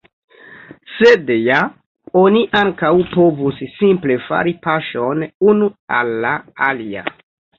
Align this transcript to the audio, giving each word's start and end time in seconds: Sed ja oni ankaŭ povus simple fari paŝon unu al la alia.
Sed 0.93 1.27
ja 1.33 1.57
oni 2.21 2.39
ankaŭ 2.61 2.91
povus 3.11 3.61
simple 3.75 4.17
fari 4.29 4.53
paŝon 4.65 5.23
unu 5.53 5.71
al 5.99 6.11
la 6.27 6.35
alia. 6.69 7.05